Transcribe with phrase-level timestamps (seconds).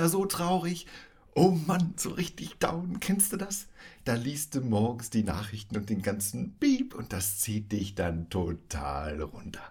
[0.00, 0.86] ja so traurig.
[1.34, 3.68] Oh Mann, so richtig down, kennst du das?
[4.04, 8.28] Da liest du morgens die Nachrichten und den ganzen Piep und das zieht dich dann
[8.30, 9.62] total runter.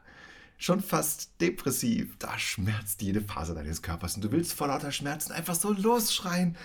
[0.57, 5.31] Schon fast depressiv, da schmerzt jede Phase deines Körpers und du willst vor lauter Schmerzen
[5.31, 6.55] einfach so losschreien.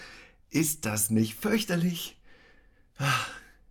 [0.51, 2.21] Ist das nicht fürchterlich?
[2.99, 3.29] Ach,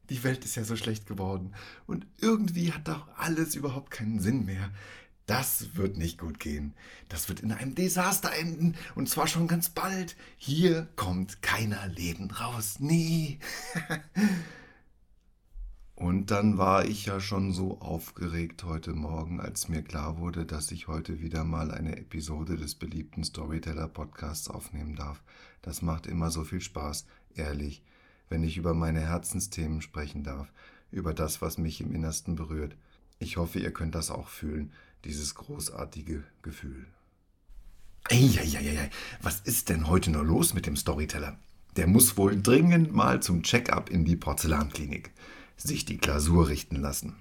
[0.10, 1.54] die Welt ist ja so schlecht geworden
[1.88, 4.72] und irgendwie hat doch alles überhaupt keinen Sinn mehr.
[5.26, 6.74] Das wird nicht gut gehen.
[7.08, 8.76] Das wird in einem Desaster enden.
[8.96, 10.18] Und zwar schon ganz bald.
[10.38, 12.78] Hier kommt keiner lebend raus.
[12.80, 13.40] Nee.
[15.96, 20.72] Und dann war ich ja schon so aufgeregt heute Morgen, als mir klar wurde, dass
[20.72, 25.24] ich heute wieder mal eine Episode des beliebten Storyteller Podcasts aufnehmen darf.
[25.62, 27.84] Das macht immer so viel Spaß, ehrlich,
[28.28, 30.52] wenn ich über meine Herzensthemen sprechen darf,
[30.92, 32.76] über das, was mich im Innersten berührt.
[33.24, 34.74] Ich hoffe, ihr könnt das auch fühlen
[35.06, 36.86] dieses großartige Gefühl.
[38.12, 38.90] Eieieiei,
[39.22, 41.40] was ist denn heute nur los mit dem Storyteller?
[41.78, 45.12] Der muss wohl dringend mal zum Check-up in die Porzellanklinik,
[45.56, 47.16] sich die Glasur richten lassen.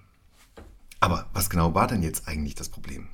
[0.99, 3.07] Aber was genau war denn jetzt eigentlich das Problem?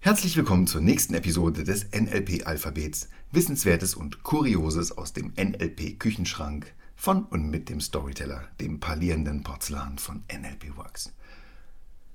[0.00, 7.50] Herzlich willkommen zur nächsten Episode des NLP-Alphabets, Wissenswertes und Kurioses aus dem NLP-Küchenschrank von und
[7.50, 11.12] mit dem Storyteller, dem parlierenden Porzellan von NLP Works.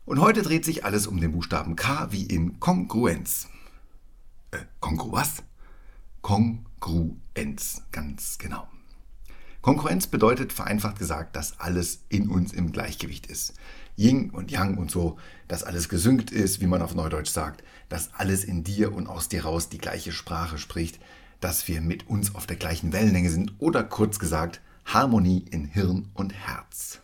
[0.06, 3.48] Und heute dreht sich alles um den Buchstaben K wie in Kongruenz.
[4.52, 5.44] Äh, Kongru was?
[6.22, 8.68] Kongruenz, ganz genau.
[9.62, 13.54] Kongruenz bedeutet vereinfacht gesagt, dass alles in uns im Gleichgewicht ist.
[13.98, 15.18] Yin und Yang und so,
[15.50, 19.28] dass alles gesynkt ist, wie man auf Neudeutsch sagt, dass alles in dir und aus
[19.28, 21.00] dir raus die gleiche Sprache spricht,
[21.42, 24.62] dass wir mit uns auf der gleichen Wellenlänge sind oder kurz gesagt
[24.94, 27.00] Harmonie in Hirn und Herz.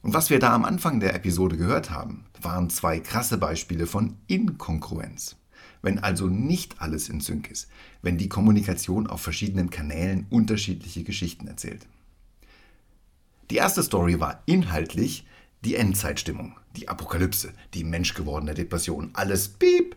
[0.00, 4.16] Und was wir da am Anfang der Episode gehört haben, waren zwei krasse Beispiele von
[4.28, 5.36] Inkongruenz.
[5.82, 7.68] Wenn also nicht alles in Sync ist,
[8.00, 11.86] wenn die Kommunikation auf verschiedenen Kanälen unterschiedliche Geschichten erzählt.
[13.50, 15.26] Die erste Story war inhaltlich
[15.66, 19.96] die Endzeitstimmung, die Apokalypse, die menschgewordene Depression, alles piep.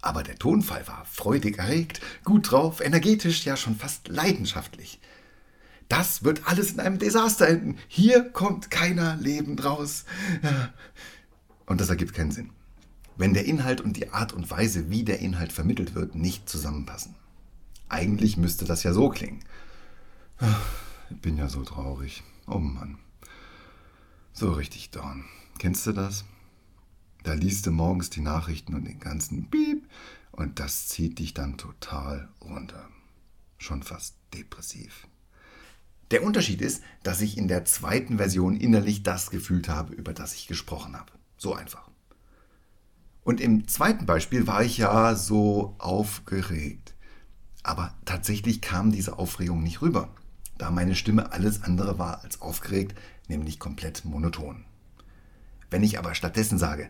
[0.00, 5.00] Aber der Tonfall war freudig erregt, gut drauf, energetisch, ja schon fast leidenschaftlich.
[5.88, 7.78] Das wird alles in einem Desaster enden.
[7.88, 10.04] Hier kommt keiner lebend raus.
[11.66, 12.50] Und das ergibt keinen Sinn.
[13.16, 17.16] Wenn der Inhalt und die Art und Weise, wie der Inhalt vermittelt wird, nicht zusammenpassen.
[17.88, 19.40] Eigentlich müsste das ja so klingen.
[21.10, 22.22] Ich bin ja so traurig.
[22.46, 22.98] Oh Mann.
[24.32, 25.24] So richtig down.
[25.58, 26.24] Kennst du das?
[27.24, 29.77] Da liest du morgens die Nachrichten und den ganzen Piep
[30.38, 32.88] und das zieht dich dann total runter.
[33.58, 35.08] Schon fast depressiv.
[36.12, 40.34] Der Unterschied ist, dass ich in der zweiten Version innerlich das gefühlt habe, über das
[40.34, 41.10] ich gesprochen habe.
[41.38, 41.90] So einfach.
[43.24, 46.94] Und im zweiten Beispiel war ich ja so aufgeregt.
[47.64, 50.08] Aber tatsächlich kam diese Aufregung nicht rüber,
[50.56, 54.64] da meine Stimme alles andere war als aufgeregt, nämlich komplett monoton.
[55.68, 56.88] Wenn ich aber stattdessen sage,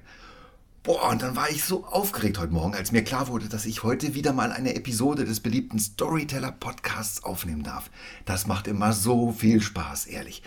[0.89, 3.83] Boah, und dann war ich so aufgeregt heute Morgen, als mir klar wurde, dass ich
[3.83, 7.91] heute wieder mal eine Episode des beliebten Storyteller-Podcasts aufnehmen darf.
[8.25, 10.43] Das macht immer so viel Spaß, ehrlich.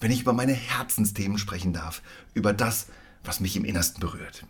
[0.00, 2.02] Wenn ich über meine Herzensthemen sprechen darf,
[2.34, 2.88] über das,
[3.22, 4.44] was mich im Innersten berührt.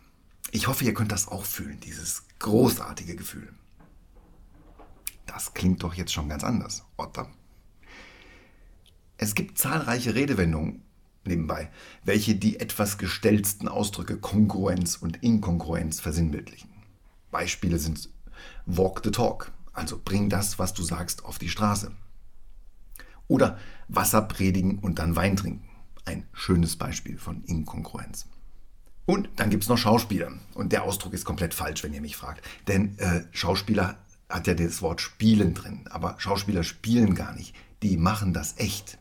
[0.53, 3.53] Ich hoffe, ihr könnt das auch fühlen, dieses großartige Gefühl.
[5.26, 7.30] Das klingt doch jetzt schon ganz anders, oder?
[9.19, 10.82] Es gibt zahlreiche Redewendungen,
[11.25, 11.70] nebenbei,
[12.04, 16.70] welche die etwas gestellten Ausdrücke Kongruenz und Inkongruenz versinnbildlichen.
[17.31, 18.08] Beispiele sind
[18.66, 21.92] Walk the Talk, also bring das, was du sagst, auf die Straße.
[23.28, 25.69] Oder Wasser predigen und dann Wein trinken.
[26.04, 28.27] Ein schönes Beispiel von Inkongruenz.
[29.06, 30.33] Und dann gibt es noch Schauspieler.
[30.54, 32.47] Und der Ausdruck ist komplett falsch, wenn ihr mich fragt.
[32.68, 33.98] Denn äh, Schauspieler
[34.28, 35.84] hat ja das Wort spielen drin.
[35.91, 37.54] Aber Schauspieler spielen gar nicht.
[37.83, 38.98] Die machen das echt.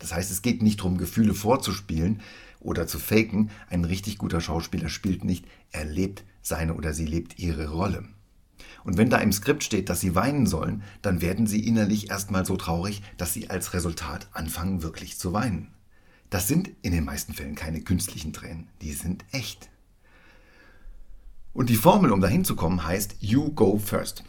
[0.00, 2.20] Das heißt, es geht nicht darum, Gefühle vorzuspielen
[2.58, 3.50] oder zu faken.
[3.68, 8.04] Ein richtig guter Schauspieler spielt nicht, er lebt seine oder sie lebt ihre Rolle.
[8.82, 12.44] Und wenn da im Skript steht, dass sie weinen sollen, dann werden sie innerlich erstmal
[12.44, 15.68] so traurig, dass sie als Resultat anfangen wirklich zu weinen.
[16.30, 19.68] Das sind in den meisten Fällen keine künstlichen Tränen, die sind echt.
[21.52, 24.24] Und die Formel, um dahin zu kommen, heißt You go first.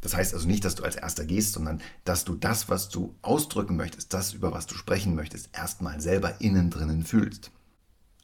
[0.00, 3.16] Das heißt also nicht, dass du als erster gehst, sondern dass du das, was du
[3.22, 7.50] ausdrücken möchtest, das, über was du sprechen möchtest, erstmal selber innen drinnen fühlst.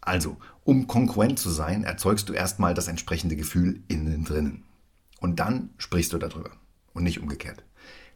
[0.01, 4.65] Also, um konkurrent zu sein, erzeugst du erstmal das entsprechende Gefühl innen drinnen.
[5.21, 6.51] Und dann sprichst du darüber
[6.93, 7.65] und nicht umgekehrt.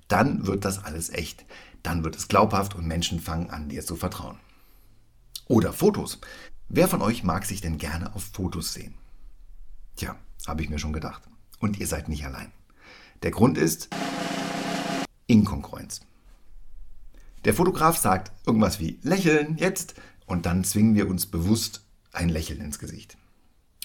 [0.06, 1.46] Dann wird das alles echt.
[1.82, 4.38] Dann wird es glaubhaft und Menschen fangen an, dir zu vertrauen.
[5.46, 6.18] Oder Fotos.
[6.68, 8.94] Wer von euch mag sich denn gerne auf Fotos sehen?
[9.96, 10.16] Tja,
[10.46, 11.22] habe ich mir schon gedacht.
[11.58, 12.52] Und ihr seid nicht allein.
[13.22, 13.88] Der Grund ist
[15.26, 16.00] Inkongruenz.
[17.44, 19.94] Der Fotograf sagt irgendwas wie lächeln jetzt
[20.26, 23.16] und dann zwingen wir uns bewusst ein Lächeln ins Gesicht.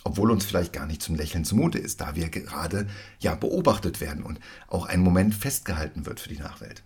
[0.04, 2.88] Obwohl uns vielleicht gar nicht zum Lächeln zumute ist, da wir gerade
[3.20, 6.84] ja beobachtet werden und auch ein Moment festgehalten wird für die Nachwelt.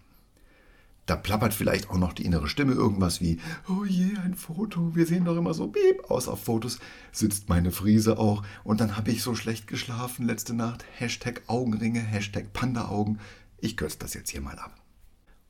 [1.07, 3.39] Da plappert vielleicht auch noch die innere Stimme irgendwas wie,
[3.69, 6.79] oh je, ein Foto, wir sehen doch immer so piep aus auf Fotos,
[7.13, 12.01] sitzt meine Friese auch und dann habe ich so schlecht geschlafen letzte Nacht, Hashtag Augenringe,
[12.01, 13.19] Hashtag Panda-Augen,
[13.57, 14.75] ich kürze das jetzt hier mal ab.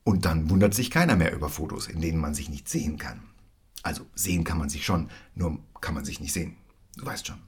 [0.04, 3.24] Und dann wundert sich keiner mehr über Fotos, in denen man sich nicht sehen kann.
[3.82, 6.56] Also sehen kann man sich schon, nur kann man sich nicht sehen.
[6.98, 7.42] Du weißt schon.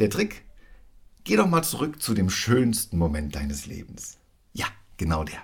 [0.00, 0.44] Der Trick?
[1.22, 4.18] Geh doch mal zurück zu dem schönsten Moment deines Lebens.
[4.52, 4.66] Ja,
[4.96, 5.38] genau der.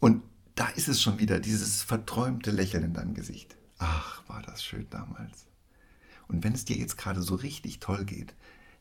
[0.00, 0.22] Und
[0.58, 3.56] da ist es schon wieder, dieses verträumte Lächeln in deinem Gesicht.
[3.78, 5.46] Ach, war das schön damals.
[6.26, 8.34] Und wenn es dir jetzt gerade so richtig toll geht,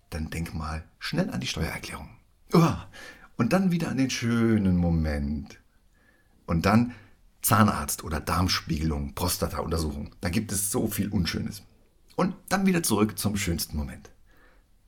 [0.10, 2.10] dann denk mal schnell an die Steuererklärung.
[3.38, 5.60] Und dann wieder an den schönen Moment.
[6.48, 6.96] Und dann
[7.44, 10.16] Zahnarzt oder Darmspiegelung, Prostata-Untersuchung.
[10.20, 11.62] Da gibt es so viel Unschönes.
[12.16, 14.10] Und dann wieder zurück zum schönsten Moment.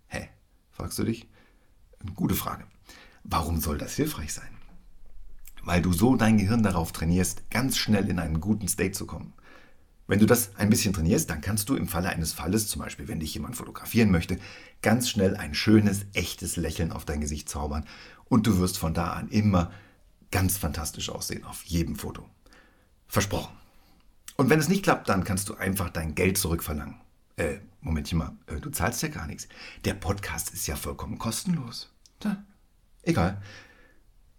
[0.08, 0.30] Hä?
[0.72, 1.30] Fragst du dich?
[2.16, 2.66] Gute Frage.
[3.24, 4.59] Warum soll das hilfreich sein?
[5.64, 9.34] Weil du so dein Gehirn darauf trainierst, ganz schnell in einen guten State zu kommen.
[10.08, 13.08] Wenn du das ein bisschen trainierst, dann kannst du im Falle eines Falles, zum Beispiel
[13.08, 14.40] wenn dich jemand fotografieren möchte,
[14.82, 17.86] ganz schnell ein schönes, echtes Lächeln auf dein Gesicht zaubern
[18.26, 19.72] und du wirst von da an immer
[20.32, 22.28] ganz fantastisch aussehen auf jedem Foto.
[23.08, 23.56] Versprochen.
[24.36, 26.96] Und wenn es nicht klappt, dann kannst du einfach dein Geld zurückverlangen.
[27.36, 29.48] Äh, Momentchen mal, äh, du zahlst ja gar nichts.
[29.86, 31.92] Der Podcast ist ja vollkommen kostenlos.
[32.20, 32.44] Da,
[33.04, 33.42] egal.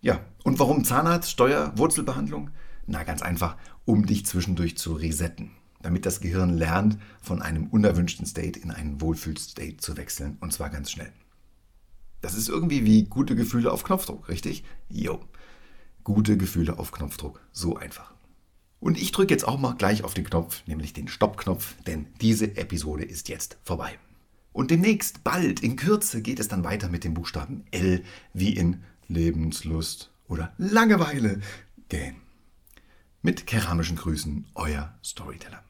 [0.00, 2.50] Ja, und warum Zahnarzt, Steuer, Wurzelbehandlung?
[2.86, 5.50] Na, ganz einfach, um dich zwischendurch zu resetten,
[5.82, 10.70] damit das Gehirn lernt, von einem unerwünschten State in einen Wohlfühl-State zu wechseln, und zwar
[10.70, 11.12] ganz schnell.
[12.22, 14.64] Das ist irgendwie wie gute Gefühle auf Knopfdruck, richtig?
[14.88, 15.20] Jo.
[16.02, 18.14] Gute Gefühle auf Knopfdruck, so einfach.
[18.80, 22.56] Und ich drücke jetzt auch mal gleich auf den Knopf, nämlich den Stoppknopf, denn diese
[22.56, 23.98] Episode ist jetzt vorbei.
[24.52, 28.02] Und demnächst, bald, in Kürze, geht es dann weiter mit dem Buchstaben L
[28.32, 31.40] wie in Lebenslust oder Langeweile
[31.88, 32.16] gehen.
[33.22, 35.62] Mit keramischen Grüßen, euer Storyteller.